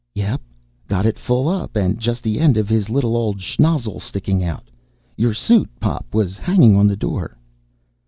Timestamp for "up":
1.47-1.75